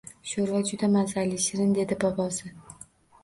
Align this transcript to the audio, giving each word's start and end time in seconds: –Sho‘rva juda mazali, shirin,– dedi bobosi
–Sho‘rva 0.29 0.59
juda 0.69 0.87
mazali, 0.93 1.37
shirin,– 1.43 1.75
dedi 1.79 1.97
bobosi 2.05 2.53